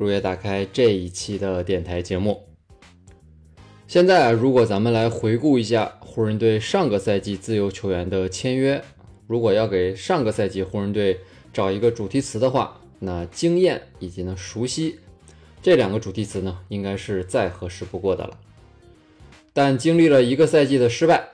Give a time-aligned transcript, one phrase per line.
[0.00, 2.46] 如约打开这一期的电台节目。
[3.86, 8.82] 现在啊，如果咱们来回顾一下湖人队上个赛季自由球员的签约，
[9.26, 11.20] 如果要给上个赛季湖人队
[11.52, 15.00] 找一个主题词的话，那经验以及呢熟悉
[15.60, 18.38] 这两个主题词呢，应该是再合适不过的了。
[19.52, 21.28] 但经历了一个赛季的失败，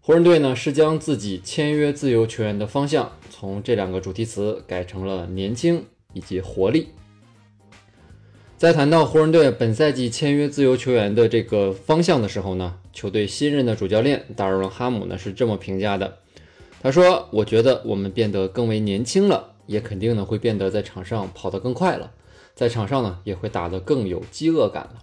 [0.00, 6.90] 湖人队呢是将自己签约自由球员的方向从这两个主题词改成了年轻以及活力。
[8.60, 16.18] 在谈到湖人队本赛季签约自由球员的这个方向的时候呢，球队新任的主教练达尔文·哈姆呢是这么评价的：
[16.82, 22.10] 他说，我觉得我们变得更为年轻了，也肯定呢会变得在场上跑得更快了，
[22.54, 24.96] 在场上呢也会打得更有饥饿感了。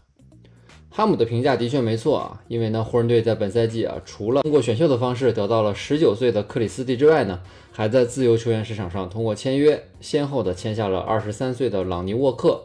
[0.91, 7.39] 哈姆的评价的确没错啊，因为呢，湖人队在本赛季啊，除了通过选秀的方式得到了十九岁的克里斯蒂之外呢，
[7.71, 12.63] 还在自由球员市场上通过签约，先后的签下了二十三岁的朗尼沃克、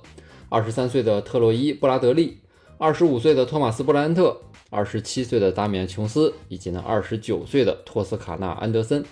[0.52, 2.36] 二十三岁的特洛伊布拉德利、
[2.76, 9.02] 二十五岁的托马斯布莱恩特、二十七岁的达米安琼斯以及呢二十九岁的托斯卡纳安德森。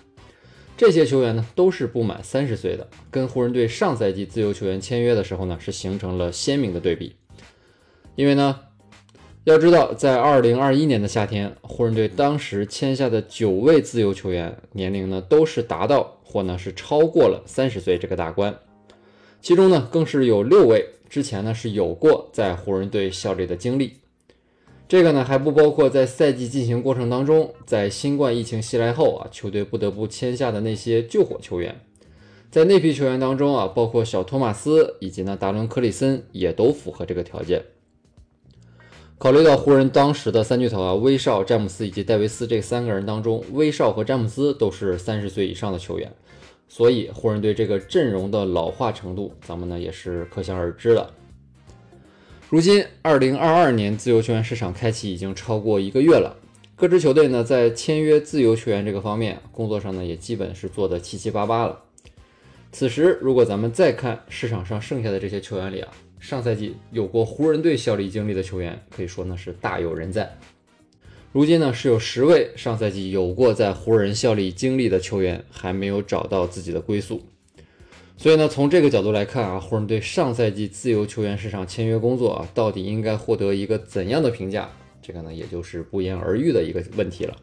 [0.77, 7.17] 这些球员呢都是不满三十岁的，跟湖人队上赛季自由球员签约的时候呢是形成了鲜明的对比，
[8.17, 8.61] 因为呢。
[9.45, 18.55] 要知道，在二零二一年的夏天，湖人队当时签下的九位自由球员年龄呢，都是达到或呢是超过了三十岁这个大关，
[19.41, 23.97] 其中呢更是有六位之前呢是有过在湖人队效力的经历。
[24.89, 31.81] 这个呢还不包括在赛季进行过程当中，在新冠疫情袭来后啊，球队不得不签下的那些救火球员。
[32.51, 37.63] 在那批球员当中啊，包括小托马斯以及呢达伦克里森也都符合这个条件。
[39.19, 46.13] 考虑到湖人当时的三巨头啊，威少、詹姆斯以及戴维斯这三个人当中，威少和詹姆斯都是三十岁以上的球员，
[46.71, 51.13] 所以湖人队这个阵容的老化程度，咱们呢也是可想而知的。
[52.49, 56.37] 如今，二零二二年自由球员市场开启已经超过一个月了，
[56.77, 61.79] 各支球队呢在签约自由球员这个方面，工作上呢也基本是做的七七八八了。
[62.71, 65.93] 此时，如果咱们再看市场上剩下的这些球员里啊。
[66.21, 70.31] 上赛季有过湖人队效力经历的球员，可以说呢是大有人在。
[71.33, 77.23] 如今呢是有十位上赛季有过在湖人效力经历的球员还没有找到自己的归宿。
[78.17, 84.69] 所以呢从这个角度来看啊，湖人队上赛季自由球员市场签约工作啊，到底应该获得一个怎样的评价？
[85.01, 87.37] 这个呢也就是不言而喻的一个问题了。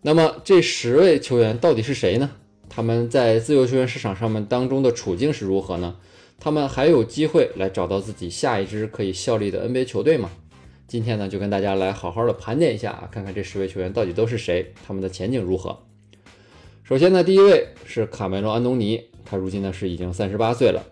[0.00, 2.30] 那么这十位球员到底是谁呢？
[2.70, 5.96] 他们在自由球员市场上面当中的处境是如何呢？
[6.40, 10.30] 他们还有机会来找到自己下一支可以效力的 NBA 球队吗？
[10.86, 15.78] 今天呢，就跟大家来好好的盘点一下啊，看看这十位球员到底都是谁，他们的前景如何。
[16.82, 20.84] 首先呢，第一位是卡梅隆·安东尼，他如今呢是已经三十八岁了。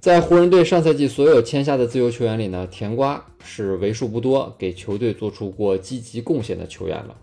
[0.00, 7.16] 在湖人队上赛季所有签下的自由球员里呢，甜瓜是为数不多给球队做出过积极贡献的球员了。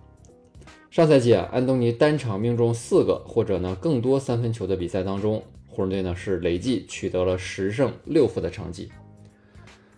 [0.90, 5.44] 上赛季啊，安东尼单场命中四个或者呢更多三分球的比赛当中。
[5.68, 8.90] 湖人队呢是累计取得了十胜六负的成绩，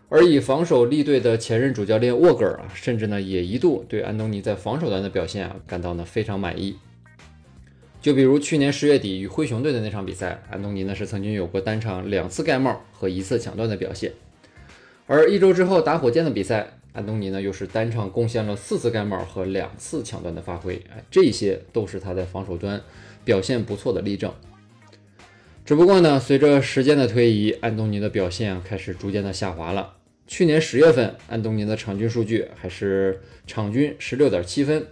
[0.09, 6.77] 而以防守立队的前任主教练沃格尔啊，甚至呢也一度对安东尼在防守端的表现啊感到呢非常满意。
[7.99, 14.13] 就比如去年十月底与灰熊队的那场比赛，安东尼呢是曾经有过单场两次盖帽和一次抢断的表现，
[15.07, 22.81] 而一周之后打火箭的比赛，安东尼呢又是单场贡献了四次盖帽和两次抢断的发挥，哎，这些都是他在防守端
[23.25, 24.31] 表现不错的例证。
[25.65, 29.95] 只不过呢，随着时间的推移，安东尼的表现开始逐渐的下滑了。
[30.27, 34.85] 去年十月份，安东尼的场均数据还是场均十六点七分，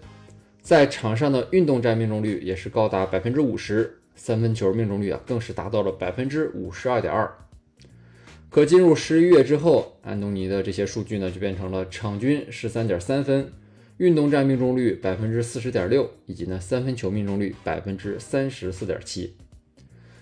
[0.62, 7.30] 在场上的运动战命中率也是高达百分之五十，三分球命中率啊更是达到了百分之五十二点二。
[8.50, 13.52] 可进入十一月之后，安东尼的这些数据呢就变成了场均十三点三分，
[13.98, 19.36] 运动战命中率百分之四十点六，以及呢三分球命中率百分之三十四点七。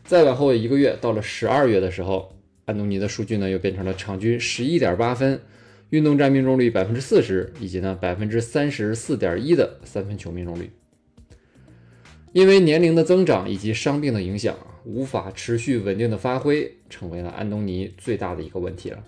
[0.04, 5.42] 再往后一个月，到了十二月的时候，安东尼的数据呢又变成了场均十一点八分，
[5.90, 10.72] 运动战命中率百分之四十，以及呢百分之三十四点一的三分球命中率。
[12.32, 19.04] 因为年龄的增长以及伤病的影响，无法持续稳定的发挥，成为了安东尼最大的一个问题了。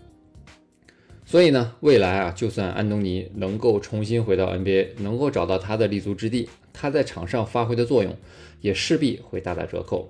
[1.25, 8.15] 所以呢，未来啊，就算安东尼能够重新回到 NBA，能够找到他的立足之地，他在场上发挥的作用
[8.61, 10.07] 也势必会大打折扣。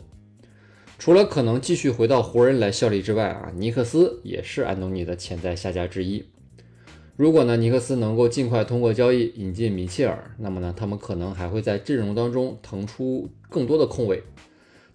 [0.98, 6.26] 除了可能继续回到湖人来效力之外啊，尼克斯也是安东尼的潜在下家之一。
[7.18, 14.24] 如果呢，尼克斯能够尽快通过交易引进米切尔，那么呢，他们可能还会在阵容当中腾出更多的空位。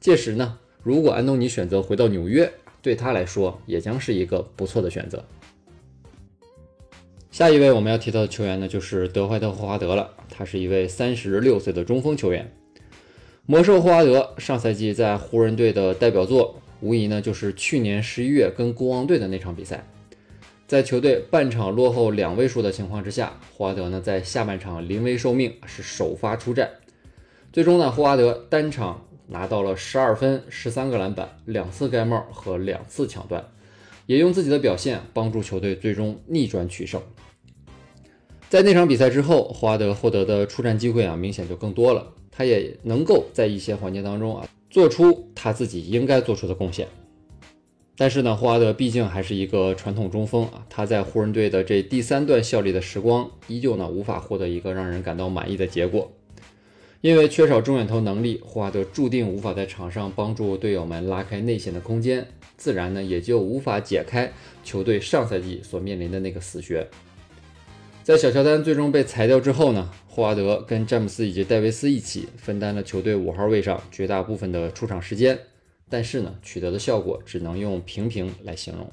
[0.01, 2.53] 届时呢，如果安东尼选择回到纽约，
[2.83, 5.25] 对他来说也将是一个不错的选择。
[7.31, 10.11] 下一位我们要提到的球员呢，就是德怀特·霍华德了。
[10.29, 12.53] 他是一位三十六岁的中锋球员。
[13.51, 19.85] 魔兽霍华德上赛季在湖人队的代表作，无疑呢就是去年十一月跟国王队的那场比赛。
[20.69, 26.71] 在球队半场落后两位数的情况之下，霍华德呢在下半场临危受命，是首发出战。
[27.53, 33.45] 最终呢，霍华德单场拿到了十二分、十三个篮板、两次盖帽和两次抢断，
[34.07, 37.03] 也用自己的表现帮助球队最终逆转取胜。
[38.51, 42.05] 在那场比赛之后，霍华德获得的出战机会啊，明显就更多了。
[42.33, 46.89] 他也能够在一些环节当中啊，做出他自己应该做出的贡献。
[47.97, 56.11] 但是呢，霍华德毕竟还是一个传统中锋啊，他在湖人队的这第三段效力的时光，依旧呢无法获得一个让人感到满意的结果。
[57.03, 62.27] 因为缺少中远投能力，霍华德注定无法在场上帮助队友们拉开内线的空间，
[62.57, 64.33] 自然呢也就无法解开
[64.65, 66.85] 球队上赛季所面临的那个死穴。
[68.03, 75.39] 在小乔丹最终被裁掉之后呢，霍华德跟詹姆斯以及戴维斯一起分担了球队五号位上绝大部分的出场时间，
[75.89, 78.91] 但是呢，取得的效果只能用平平来形容。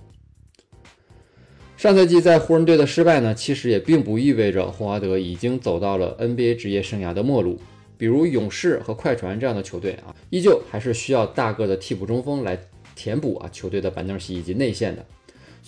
[1.78, 7.60] 上赛季在湖人队的失败呢，其实也并不意味着霍华德已经走到了 NBA 职业生涯的末路。
[7.98, 12.60] 比如勇士和快船这样的球队啊，依旧还是需要大个的替补中锋来
[12.96, 15.04] 填补啊球队的板凳席以及内线的。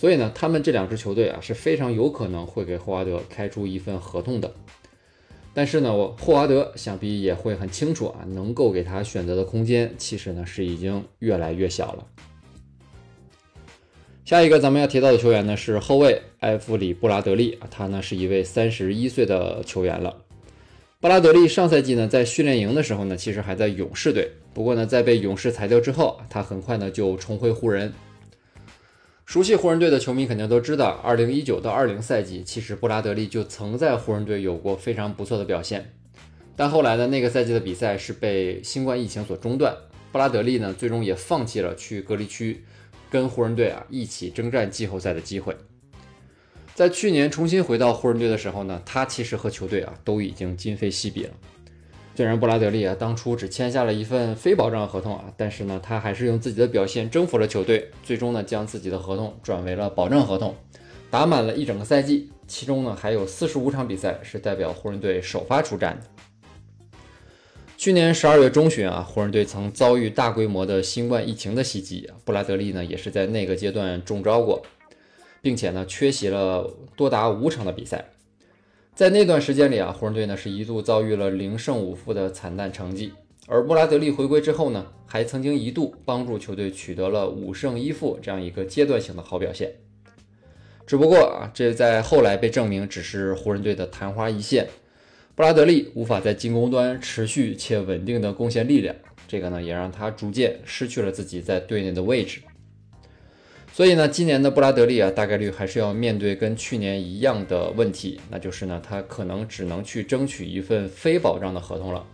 [0.00, 4.50] 所以呢，他们这两支球队啊是非常有可能会给霍华德开出一份合同的。
[5.52, 12.06] 但是呢，我霍华德想必也会很清楚啊，能够给他选择的空间其实呢是已经越来越小了。
[14.24, 20.16] 下一个咱们要提到的球员呢是后卫埃弗里·布拉德利啊，他呢是一位三十一岁的球员了。
[20.98, 27.92] 布拉德利上赛季呢在训练营的时候呢，其实还在勇士队，不过呢在被勇士裁掉之后，他很快呢就重回湖人。
[29.30, 35.92] 熟悉湖人队的球迷肯定都知道，二零一九到二零赛季，其实布拉德利就曾在湖人队有过非常不错的表现。
[36.56, 39.72] 但后来呢，那个赛季的比赛是被新冠疫情所中断，
[40.10, 42.64] 布拉德利呢最终也放弃了去隔离区
[43.08, 45.56] 跟湖人队啊一起征战季后赛的机会。
[46.74, 51.30] 在去年重新回到湖人队的时候呢，他其实和球队啊都已经今非昔比了。
[52.14, 60.54] 虽然布拉德利啊当初只签下了一份非保障合同啊，但是呢，他还是用自己的表现征服了球队，最终呢将自己的合同转为了保证合同，
[61.10, 66.06] 打满了一整个赛季，其中呢还有四十五场比赛是代表湖人队首发出战的。
[67.78, 74.60] 去年十二月中旬啊，湖人队曾遭遇大规模的新冠疫情的袭击，布拉德利呢也是在那个阶段中招过，
[75.40, 78.10] 并且呢缺席了多达五场的比赛。
[79.00, 83.14] 在那段时间里啊，湖人队呢是一度遭遇了零胜五负的惨淡成绩。
[83.46, 89.72] 而布拉德利回归之后呢，还曾经一度帮助球队取得了五胜一负这样一个阶段性的好表现。
[90.86, 94.68] 只不过啊，这在后来被证明只是湖人队的昙花一现。
[95.34, 98.94] 布拉德利无法在进攻端持续且稳定的贡献力量，
[99.26, 102.42] 这个呢也让他逐渐失去了自己在队内的位置。
[103.80, 112.04] 所以呢，今年的布拉德利啊，大概率还是要面对跟去年一样的问题，那就是呢，他可能只能去争取一份非保障的合同了。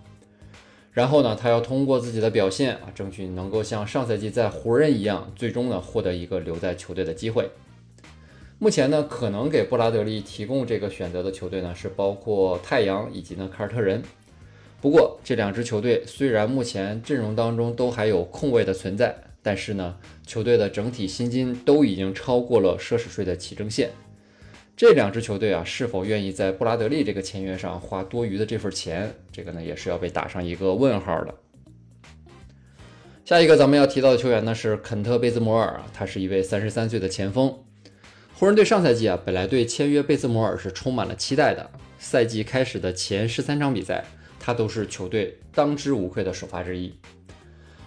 [0.92, 7.50] 然后呢，他要通过自己的表现啊，争取能够像上赛季在湖人一样，最终呢获得一个留在球队的机会。
[8.60, 14.00] 目前呢，可能给布拉德利提供这个选择的球队呢，是包括太阳以及呢凯尔特人。
[14.80, 19.12] 不过这两支球队虽然目前阵容当中都还有空位的存在。
[19.46, 23.92] 但是呢，球队的整体薪金都已经超过了奢侈税的起征线。
[24.76, 31.32] 这两支球队啊，是否愿意在布拉德利这个签约上花多余的这份钱，这个呢，也是要被打上一个问号的。
[33.24, 37.56] 下一个咱们要提到的球员呢是肯特贝兹摩尔啊，他是一位三十三岁的前锋。
[38.34, 41.70] 湖人队上赛季啊，本来对签约贝兹摩尔是充满了期待的。
[42.00, 44.04] 赛季开始的前十三场比赛，
[44.40, 46.92] 他都是球队当之无愧的首发之一。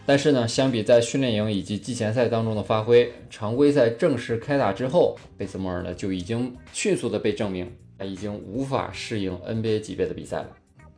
[0.10, 10.50] 但是呢，相比在训练营以及季前赛当中的发挥，常规赛正式开打之后，贝兹莫尔呢就已经迅速的被证明，他已经无法适应 NBA 级别的比赛了。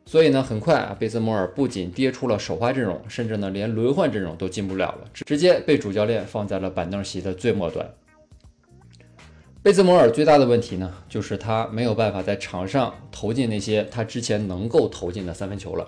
[0.06, 7.94] 所以呢，很快啊，贝兹莫尔不仅跌出了首发阵容，甚至呢连轮换阵容都进不了了，直接被主教练放在了板凳席的最末端。
[9.62, 15.86] 贝兹摩尔最大的问题呢，就是他没有办法在场上投进那些他之前能够投进的三分球了。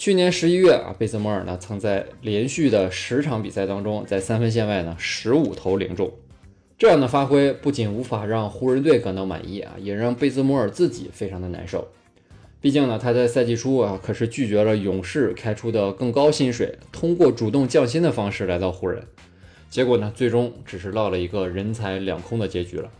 [0.00, 6.10] 去年十一月啊，贝兹莫尔呢曾在连续的十场比赛当中，在三分线外呢十五投零中，
[6.78, 11.86] 这样的发挥不仅无法让湖人队感到满意啊，也让贝兹莫尔自己非常的难受。
[12.62, 19.06] 毕竟呢，他在赛季初啊可是拒绝了勇士开出的更高薪水，通过主动降薪的方式来到湖人。
[19.68, 22.90] 结果呢，最终只是落了一个人财两空的结局了。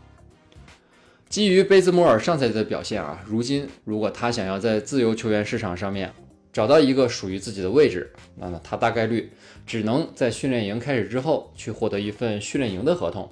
[1.31, 6.13] 基于贝兹摩尔上赛季的表现啊，如今如果他想要在自由球员市场上面
[6.53, 9.33] 找到一个属于自己的位置，那么他大概率
[9.67, 13.31] 只能在训练营开始之后去获得一份训练营的合同。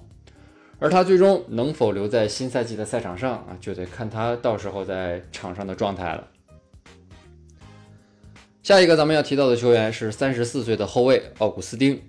[0.79, 6.29] 而他最终能否留在新赛季的赛场上啊，就得看他到时候在场上的状态了。
[8.63, 12.01] 下一个咱们要提到的球员是三十四岁的后卫奥古斯丁。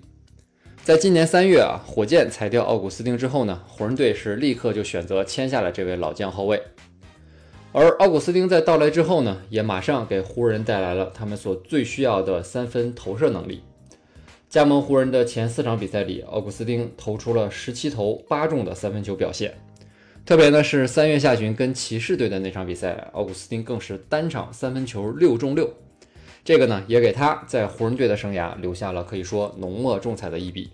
[0.84, 6.62] 在今年三月啊，火箭裁掉奥古斯丁之后呢，湖人队是立刻就选择签下了这位老将后卫。
[7.72, 13.62] 而奥古斯丁在到来之后呢，也马上给湖人带来了他们所最需要的三分投射能力。
[14.48, 19.54] 加盟湖人的前四场比赛里，奥古斯丁投出了十七投八中的三分球表现。
[20.26, 25.72] 特别呢是三月下旬跟骑士队的那场比赛，奥古斯丁更是单场三分球六中六。
[26.44, 30.70] 这个呢，也给他在湖人队的生涯留下了可以说浓墨重彩的一笔。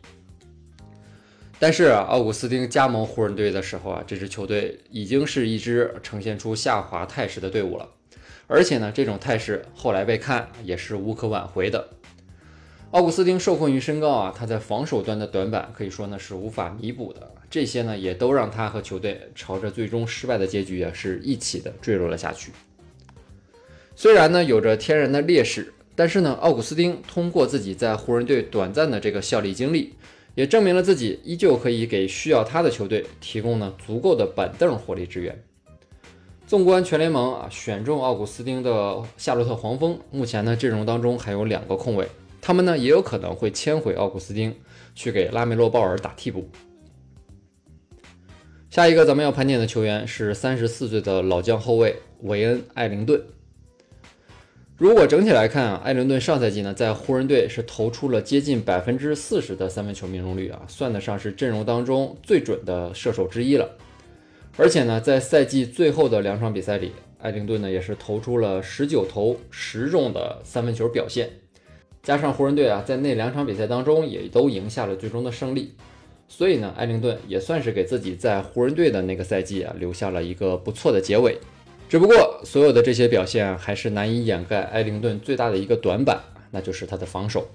[1.58, 7.88] 但是，奥古斯丁加盟湖人队的时候啊，这支球队已经是一支呈现出下滑态势的队伍了，
[8.46, 11.88] 而且呢，这种态势后来被看也是无可挽回的。
[12.90, 22.52] 奥古斯丁受困于身高啊，他在防守端的短板可以说呢是无法弥补的，这些呢也都让他和球队朝着最终失败的结局啊是一起的坠落了下去。
[23.94, 29.94] 虽然呢有着天然的劣势，但是呢，奥古斯丁通过自己在湖人队短暂的这个效力经历，
[30.36, 35.36] 也证明了自己依旧可以给需要他的球队提供呢足够的板凳火力支援。
[36.46, 42.06] 纵观全联盟啊，选中奥古斯丁的夏洛特黄蜂，目前呢阵容当中还有两个空位，
[42.40, 44.54] 他们呢也有可能会签回奥古斯丁，
[44.94, 46.48] 去给拉梅洛鲍尔打替补。
[48.68, 53.20] 下一个咱们要盘点的球员是三十四岁的老将后卫韦恩·艾灵顿。
[54.78, 63.70] 如果整体来看啊，艾伦顿上赛季呢在湖人队是投出了接近百分之四十的三分球命中率啊，算得上是阵容当中最准的射手之一了。
[64.58, 66.92] 而且呢，在赛季最后的两场比赛里，
[67.22, 71.30] 艾灵顿呢也是投出了十九投十中的三分球表现，
[72.02, 75.72] 加上湖人队啊在那两场比赛当中也都赢下了最终的胜利，
[76.28, 81.38] 所以呢，艾灵顿也算是给自己在湖人队的那个赛季啊留下了一个不错的结尾。
[81.88, 87.48] 只不过，所有的这些表现还是难以掩盖埃灵顿最大的一个短板，那就是他的防守。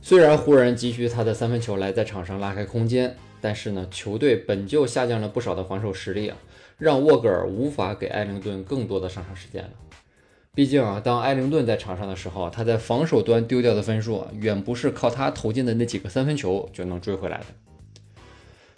[0.00, 6.36] 虽然湖人急需他的三分球来在场上拉开空间，但是呢，球队本就下降了不少的防守实力啊，
[6.78, 9.70] 让沃格尔无法给埃灵顿更多的上场时间了。
[10.54, 17.46] 毕竟啊，当埃灵顿在场上的时候，他在防守端丢掉的分数啊，远不是靠他投进的那几个三分球就能追回来的。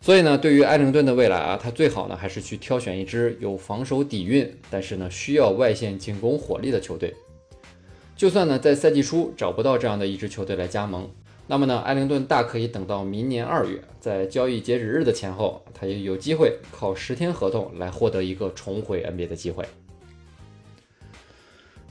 [0.04, 7.14] 所以呢，对于艾灵顿的未来啊，他最好呢还是去挑选一支有防守底蕴，但是呢需要外线进攻火力的球队。
[8.14, 11.08] 就算呢在赛季初找不到这样的一支球队来加盟，
[11.46, 19.64] 那么呢艾灵顿大可以等到明年二月，在交易截止日的前后，他也有机会靠十天合同来获得一个重回 NBA 的机会。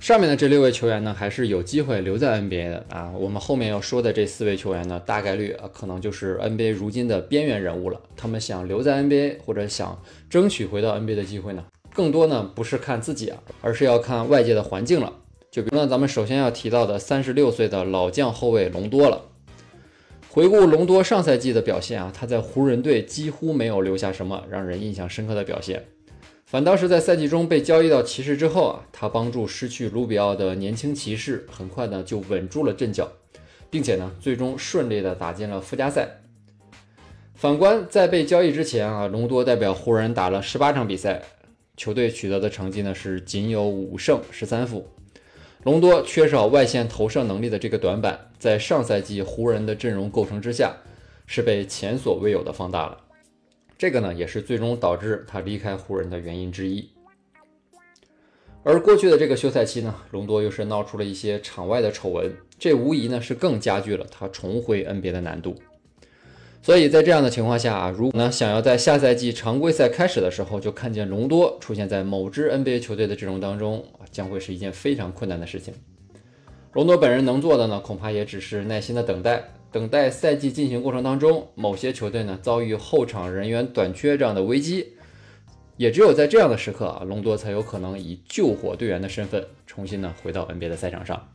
[0.03, 3.13] 上面的这六位球员呢，还是有机会留在 NBA 的啊。
[3.17, 8.01] 我们后面要说的这四位球员呢，大概率啊，可能就是 NBA 如今的边缘人物了。
[8.17, 9.97] 他们想留在 NBA 或者想
[10.29, 15.13] 争取回到 NBA 的机会呢，更多呢不是看自己啊，而是要看外界的环境了。
[15.49, 19.21] 就比如呢，咱们首先要提到的三十六岁的老将后卫隆多了。
[20.27, 25.85] 回顾隆多上赛季的表现啊，他在湖人队几乎没有留下什么让人印象深刻的表现。
[26.53, 33.11] 反倒是在赛季中被交易到骑士之后啊，他帮助失去卢比奥的年轻骑士很快呢就稳住了阵脚，
[33.71, 36.21] 并且呢最终顺利的打进了附加赛。
[37.33, 41.23] 反观在被交易之前啊，隆多代表湖人打了十八场比赛，
[41.75, 44.87] 球队取得的成绩呢是仅有五胜十三负。
[45.63, 50.77] 隆多缺少外线投射能力的这个短板，在上赛季湖人的阵容构成之下，
[51.25, 52.99] 是被前所未有的放大了。
[53.83, 56.87] 这个呢，也是最终导致他离开湖人的原因之一。
[58.63, 65.57] 而过去的这个休赛期呢，隆多又是闹出了一些场外的丑闻，这无疑呢是更加剧了他重回 NBA 的难度。
[66.61, 75.73] 所以在这样的情况下啊，如果呢想要在下赛季常规赛开始的时候就看见隆多出现在某支 NBA 球队的阵容当中啊，将会是一件非常困难的事情。
[76.71, 79.43] 隆多本人能做的呢，恐怕也只是耐心的等待，
[79.73, 84.93] 等待赛季进行过程当中，某些球队呢遭遇后场人员短缺这样的危机，
[85.77, 91.27] 也只有在这样的时刻啊，隆多才有可能以救火队员的身份重新呢回到 NBA 的赛场上。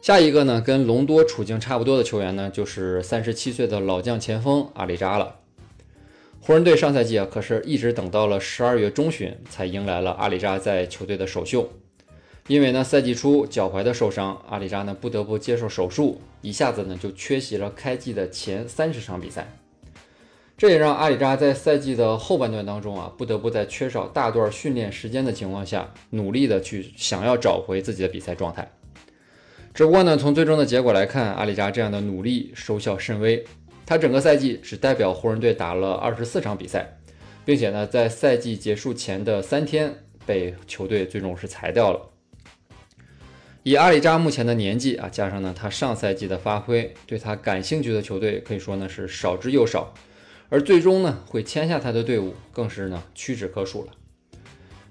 [0.00, 5.40] 下一个呢，跟隆多处境差不多的球员呢，就是三十七岁的老将前锋阿里扎了。
[6.40, 11.68] 湖人队上赛季啊，可是一直等到了十二月中旬才迎来了阿里扎在球队的首秀。
[12.48, 19.52] 因为呢，赛季初脚踝的受伤，阿里扎呢不得不接受手术，一下子呢就缺席了开季的前三十场比赛。
[20.56, 28.70] 这也让阿里扎在赛季的后半段当中啊，不得不在缺少大段训练时间的情况下，努力的去想要找回自己的比赛状态。
[29.74, 33.44] 只不过呢，从最终的结果来看，阿里扎这样的努力收效甚微。
[33.84, 36.96] 他整个赛季只代表湖人队打了二十四场比赛，
[37.44, 42.15] 并且呢，在赛季结束前的三天被球队最终是裁掉了。
[43.66, 49.92] 以阿里扎目前的年纪啊，加上呢他上赛季的发挥，对他感兴趣的球队可以说呢是少之又少，
[50.48, 53.88] 而最终呢会签下他的队伍更是呢屈指可数了。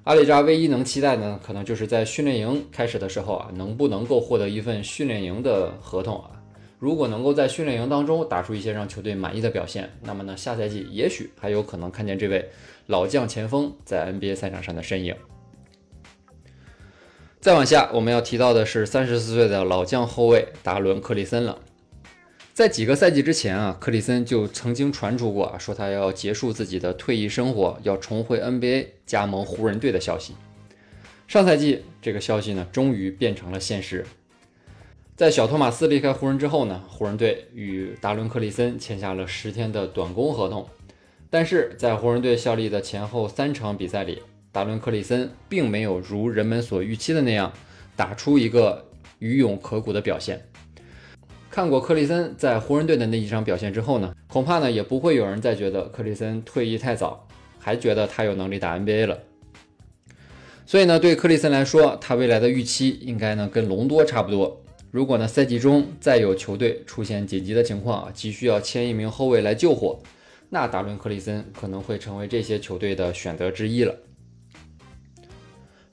[0.04, 6.32] 阿里扎唯一能期待的呢，可能就是在训练营开始的时候啊，能不能够获得一份训练营的合同啊？
[6.78, 12.50] 如果能够在训练营当中打出一些让球队满意的表现，那么呢，下赛季也许还有可能看见这位
[12.88, 15.16] 老将前锋在 NBA 赛场上的身影。
[17.46, 21.60] 再往下，我们要提到的是三十四岁的老将后卫达伦·克里森了。
[22.56, 30.34] 在几个赛季之前啊，克里森就曾经传出过啊，说他要结束自己的退役生活，要重回 NBA 加盟湖人队的消息。
[31.28, 34.04] 上赛季这个消息呢，终于变成了现实。
[35.16, 40.68] 在小托马斯离开湖人之后呢，湖人队与达伦·克里森签下了十天的短工合同。
[41.30, 44.24] 但是在湖人队效力的前后三场比赛里，
[44.56, 47.52] 达伦·克里森并没有如人们所预期的那样
[47.94, 48.86] 打出一个
[49.20, 50.48] 余勇可鼓的表现。
[51.52, 57.28] 看过克里森在湖人队的那几场表现之后呢，恐怕呢也不会有人再觉得克里森退役太早，
[57.60, 59.20] 还觉得他有能力打 NBA 了。
[60.66, 64.64] 所以呢，对克里森来说，他未来的预期应该呢跟隆多差不多。
[64.90, 70.00] 如果呢赛季中再有球队出现紧急的情况，急需要签一名后卫来救火，
[70.50, 73.94] 那达伦·克里森可能会成为这些球队的选择之一了。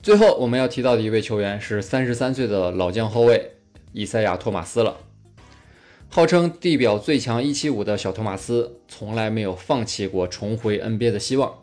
[0.03, 3.51] 最后我们要提到的一位球员是三十三岁的老将后卫
[3.93, 4.97] 伊赛亚·托马斯了。
[6.09, 11.61] 号称地表最强一七五的小托马斯，从来没有放弃过重回 NBA 的希望。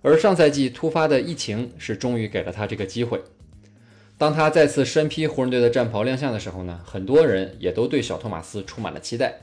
[0.00, 3.20] 而上赛季突发的疫情，是终于给了他这个机会。
[4.16, 9.40] 当他再次身披湖人队的战袍亮相的时候呢，很多人也都对小托马斯充满了期待。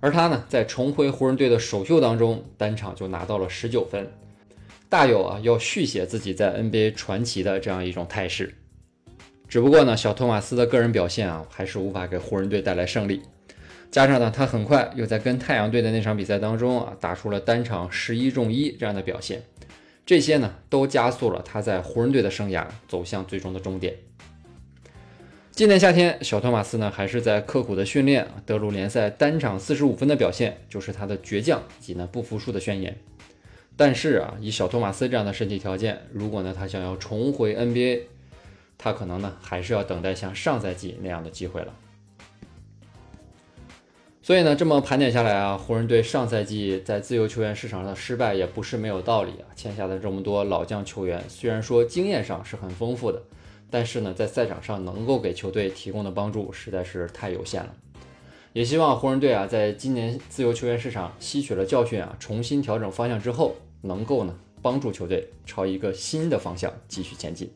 [0.00, 4.10] 而他呢，在重回湖人队的首秀当中，单场就拿到了十九分，
[4.90, 8.52] 大有啊要续写自己在 NBA 传奇的这样一种态势。
[9.48, 13.22] 只不过呢，小托马斯的个人表现啊，还是无法给湖人队带来胜利。
[13.88, 19.42] 加上呢，他很快又在跟太阳队的那场比赛当中啊，打出了单场十一中一这样的表现，
[20.04, 23.94] 这些呢都加速了他在湖人队的生涯走向最终的终点。
[25.52, 32.96] 今年夏天，小托马斯呢还是在刻苦的训练，德鲁联赛单场四十五分的表现，就是他的倔强以及呢不服输的宣言。
[33.80, 38.02] 但是啊，以小托马斯这样的身体条件，如果呢他想要重回 NBA，
[38.76, 41.72] 他可能呢还是要等待像上赛季那样的机会了。
[44.20, 49.48] 所以呢，这么盘点下来啊，湖人队上赛季在自由球员市场上的失败也不是没有道理啊。
[49.56, 53.22] 签下的这么多老将球员，虽然说经验上是很丰富的，
[53.70, 57.74] 但是呢，在赛场上能够给球队提供的帮助实在是太有限了。
[58.52, 67.52] 也希望湖人队啊，在今年自由球员市场吸取了教训啊，重新调整方向之后，能够呢帮助球队朝一个新的方向继续前进。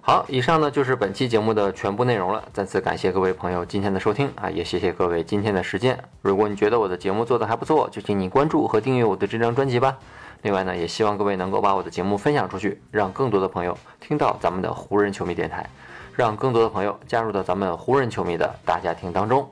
[0.00, 2.48] 好，以上呢就是本期节目的全部内容了。
[2.52, 5.98] 再次感谢各位朋友今天的收听啊，也谢谢各位今天的时间。
[6.22, 9.98] 如果你觉得我的节目做得还不错，就请你关注和订阅我的这张专辑吧。
[10.42, 15.68] 另外呢，也希望各位能够把我的节目分享出去，让更多的朋友听到咱们的湖人球迷电台，
[16.14, 19.50] 让更多的朋友加入到咱们湖人球迷的大家庭当中。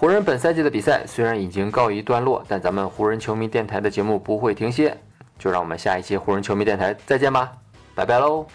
[0.00, 4.96] 湖人本赛季的比赛虽然已经告一段落，但咱们湖人球迷电台的节目不会停歇。
[5.38, 7.52] 就让我们下一期湖人球迷电台再见吧，
[7.94, 8.46] 拜拜喽。